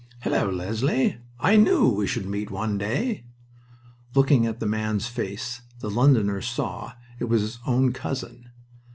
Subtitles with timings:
[0.23, 1.17] "Hullo, Leslie!...
[1.39, 3.27] I knew we should meet one day."
[4.15, 8.49] Looking at the man's face, the Londoner saw it was his own cousin...